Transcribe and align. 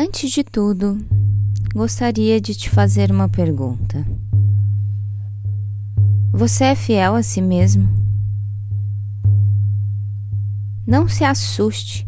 Antes 0.00 0.30
de 0.30 0.44
tudo, 0.44 0.96
gostaria 1.74 2.40
de 2.40 2.54
te 2.54 2.70
fazer 2.70 3.10
uma 3.10 3.28
pergunta. 3.28 4.06
Você 6.30 6.66
é 6.66 6.76
fiel 6.76 7.16
a 7.16 7.22
si 7.24 7.42
mesmo? 7.42 7.88
Não 10.86 11.08
se 11.08 11.24
assuste 11.24 12.06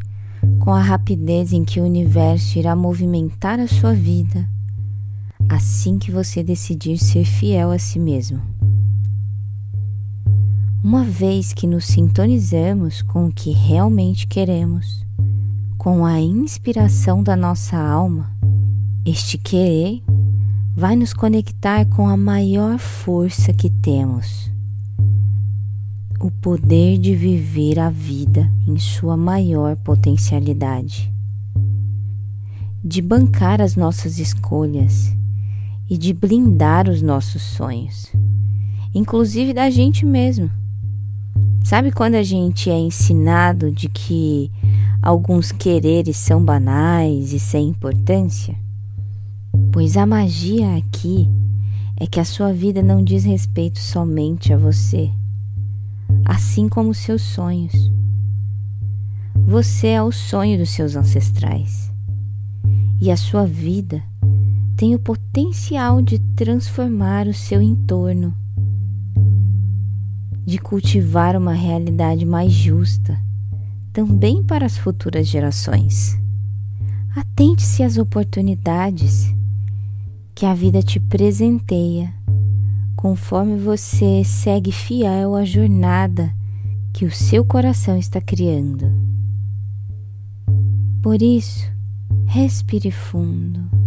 com 0.61 0.73
a 0.73 0.81
rapidez 0.81 1.53
em 1.53 1.65
que 1.65 1.81
o 1.81 1.85
universo 1.85 2.61
irá 2.61 2.77
movimentar 2.77 3.59
a 3.59 3.67
sua 3.67 3.93
vida 3.93 4.49
assim 5.49 5.99
que 5.99 6.13
você 6.13 6.45
decidir 6.45 6.97
ser 6.97 7.25
fiel 7.25 7.73
a 7.73 7.79
si 7.81 7.99
mesmo. 7.99 8.41
Uma 10.81 11.03
vez 11.03 11.53
que 11.53 11.67
nos 11.67 11.87
sintonizamos 11.87 13.03
com 13.03 13.27
o 13.27 13.33
que 13.33 13.51
realmente 13.51 14.29
queremos, 14.29 15.05
com 15.81 16.05
a 16.05 16.21
inspiração 16.21 17.23
da 17.23 17.35
nossa 17.35 17.75
alma, 17.75 18.31
este 19.03 19.39
querer 19.39 20.03
vai 20.77 20.95
nos 20.95 21.15
conectar 21.15 21.87
com 21.87 22.07
a 22.07 22.19
maior 22.19 22.79
força 22.79 23.51
que 23.55 23.71
temos. 23.71 24.53
O 26.21 26.31
poder 26.31 26.99
de 26.99 27.17
viver 27.17 27.79
a 27.79 27.89
vida 27.89 28.53
em 28.69 28.77
sua 28.77 29.17
maior 29.17 29.75
potencialidade, 29.75 31.11
de 32.85 33.01
bancar 33.01 33.63
as 33.63 33.75
nossas 33.75 34.19
escolhas 34.19 35.17
e 35.89 35.97
de 35.97 36.13
blindar 36.13 36.91
os 36.91 37.01
nossos 37.01 37.41
sonhos, 37.41 38.13
inclusive 38.95 39.55
da 39.55 39.71
gente 39.71 40.05
mesmo. 40.05 40.51
Sabe 41.65 41.91
quando 41.91 42.17
a 42.17 42.23
gente 42.23 42.69
é 42.69 42.79
ensinado 42.79 43.73
de 43.73 43.89
que 43.89 44.51
alguns 45.03 45.53
quereres 45.53 46.17
são 46.17 46.45
banais 46.45 47.33
e 47.33 47.39
sem 47.39 47.69
importância? 47.69 48.57
Pois 49.73 49.97
a 49.97 50.07
magia 50.07 50.77
aqui 50.77 51.29
é 51.97 52.07
que 52.07 52.21
a 52.21 52.25
sua 52.25 52.53
vida 52.53 52.83
não 52.83 53.03
diz 53.03 53.25
respeito 53.25 53.79
somente 53.79 54.53
a 54.53 54.57
você, 54.57 55.11
assim 56.25 56.69
como 56.69 56.91
os 56.91 56.99
seus 56.99 57.23
sonhos. 57.23 57.91
Você 59.47 59.89
é 59.89 60.03
o 60.03 60.13
sonho 60.13 60.59
dos 60.59 60.71
seus 60.71 60.97
ancestrais 60.97 61.91
e 63.01 63.11
a 63.11 63.17
sua 63.17 63.47
vida 63.47 64.03
tem 64.77 64.95
o 64.95 64.99
potencial 64.99 66.01
de 66.01 66.19
transformar 66.19 67.27
o 67.27 67.35
seu 67.35 67.61
entorno 67.61 68.35
de 70.51 70.59
cultivar 70.59 71.37
uma 71.37 71.53
realidade 71.53 72.27
mais 72.27 72.51
justa, 72.51 73.17
também 73.93 74.43
para 74.43 74.67
as 74.67 74.77
futuras 74.77 75.27
gerações. 75.27 76.19
Atente-se 77.15 77.83
às 77.83 77.99
oportunidades 77.99 79.35
que 80.35 80.47
a 80.47 80.55
vida 80.55 80.83
te 80.83 81.01
presenteia, 81.01 82.13
conforme 82.97 83.59
você 83.59 84.23
segue 84.25 84.73
fiel 84.73 85.35
à 85.35 85.45
jornada 85.45 86.35
que 86.93 87.05
o 87.05 87.11
seu 87.11 87.45
coração 87.45 87.97
está 87.97 88.21
criando. 88.21 88.93
Por 91.03 91.21
isso, 91.21 91.71
respire 92.27 92.91
fundo. 92.91 93.81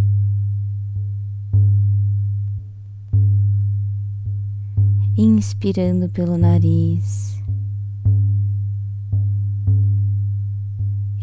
inspirando 5.16 6.10
pelo 6.10 6.38
nariz, 6.38 7.40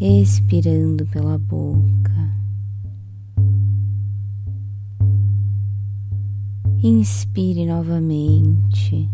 expirando 0.01 1.05
pela 1.07 1.37
boca. 1.37 1.91
Inspire 6.83 7.67
novamente. 7.67 9.07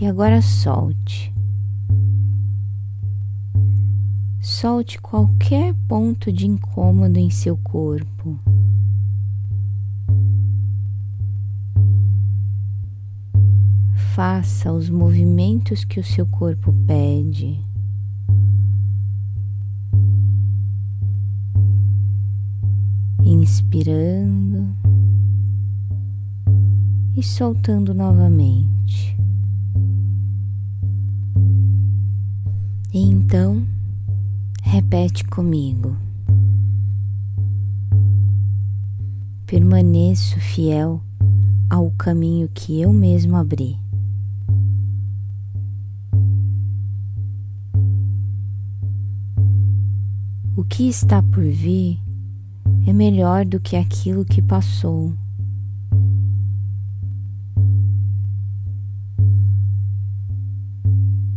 E 0.00 0.06
agora 0.06 0.40
solte. 0.40 1.34
Solte 4.40 5.00
qualquer 5.00 5.74
ponto 5.88 6.32
de 6.32 6.46
incômodo 6.46 7.18
em 7.18 7.28
seu 7.28 7.56
corpo. 7.56 8.38
Faça 14.20 14.70
os 14.70 14.90
movimentos 14.90 15.82
que 15.82 15.98
o 15.98 16.04
seu 16.04 16.26
corpo 16.26 16.74
pede. 16.86 17.58
Inspirando 23.24 24.76
e 27.16 27.22
soltando 27.22 27.94
novamente. 27.94 29.18
E 32.92 33.00
então, 33.00 33.66
repete 34.62 35.24
comigo. 35.24 35.96
Permaneço 39.46 40.38
fiel 40.38 41.00
ao 41.70 41.90
caminho 41.92 42.50
que 42.52 42.82
eu 42.82 42.92
mesmo 42.92 43.34
abri. 43.34 43.78
O 50.56 50.64
que 50.64 50.88
está 50.88 51.22
por 51.22 51.44
vir 51.44 52.00
é 52.84 52.92
melhor 52.92 53.44
do 53.44 53.60
que 53.60 53.76
aquilo 53.76 54.24
que 54.24 54.42
passou. 54.42 55.14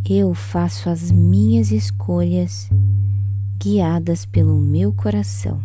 Eu 0.10 0.34
faço 0.34 0.90
as 0.90 1.12
minhas 1.12 1.72
escolhas 1.72 2.70
guiadas 3.58 4.26
pelo 4.26 4.60
meu 4.60 4.92
coração. 4.92 5.62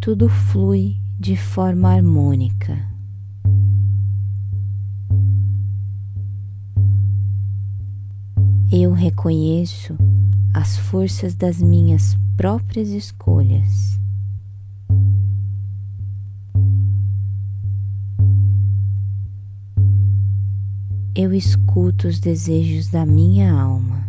Tudo 0.00 0.28
flui 0.28 0.98
de 1.18 1.36
forma 1.36 1.92
harmônica. 1.92 2.95
Eu 8.78 8.92
reconheço 8.92 9.96
as 10.52 10.76
forças 10.76 11.34
das 11.34 11.62
minhas 11.62 12.14
próprias 12.36 12.90
escolhas. 12.90 13.98
Eu 21.14 21.32
escuto 21.32 22.06
os 22.06 22.20
desejos 22.20 22.90
da 22.90 23.06
minha 23.06 23.50
alma. 23.50 24.06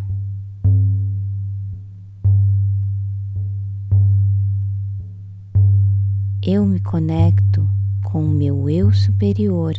Eu 6.42 6.66
me 6.66 6.78
conecto 6.78 7.66
com 8.04 8.22
o 8.22 8.28
meu 8.28 8.68
eu 8.68 8.92
superior 8.92 9.74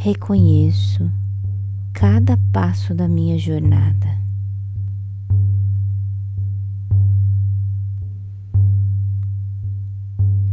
reconheço 0.00 1.10
cada 1.92 2.36
passo 2.52 2.94
da 2.94 3.08
minha 3.08 3.36
jornada. 3.36 4.06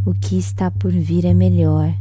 O 0.04 0.16
que 0.16 0.36
está 0.36 0.72
por 0.72 0.92
vir 0.92 1.26
é 1.26 1.34
melhor 1.36 1.96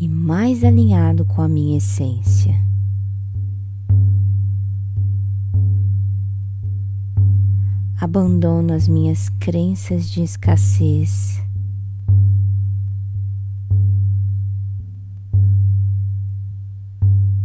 e 0.00 0.08
mais 0.08 0.62
alinhado 0.62 1.24
com 1.24 1.42
a 1.42 1.48
minha 1.48 1.78
essência. 1.78 2.54
Abandono 8.00 8.72
as 8.72 8.86
minhas 8.86 9.28
crenças 9.30 10.08
de 10.08 10.22
escassez 10.22 11.42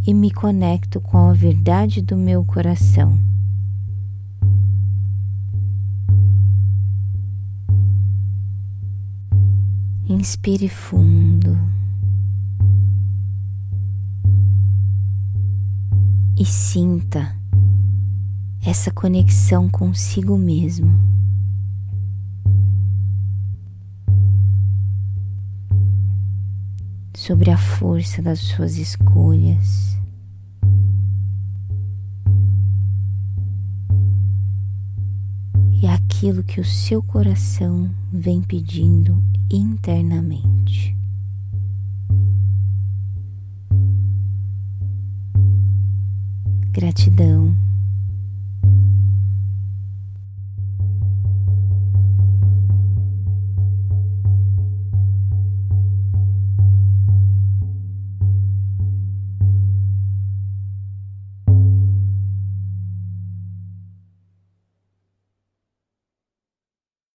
e 0.05 0.13
me 0.13 0.29
conecto 0.29 1.01
com 1.01 1.17
a 1.17 1.33
verdade 1.33 2.01
do 2.01 2.15
meu 2.15 2.45
coração. 2.45 3.19
Inspire 10.07 10.69
fundo 10.69 11.57
e 16.37 16.45
sinta 16.45 17.35
essa 18.63 18.91
conexão 18.91 19.67
consigo 19.67 20.37
mesmo. 20.37 21.14
Sobre 27.25 27.49
a 27.49 27.57
força 27.57 28.21
das 28.21 28.39
suas 28.39 28.77
escolhas. 28.77 29.97
E 35.81 35.87
aquilo 35.87 36.43
que 36.43 36.61
o 36.61 36.65
seu 36.65 37.01
coração 37.01 37.89
vem 38.13 38.43
pedindo 38.43 39.23
internamente. 39.49 40.95
Gratidão 46.71 47.64